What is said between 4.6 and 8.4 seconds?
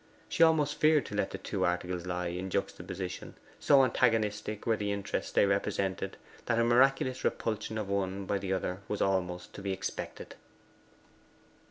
were the interests they represented that a miraculous repulsion of one by